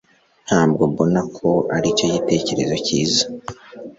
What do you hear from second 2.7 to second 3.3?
cyiza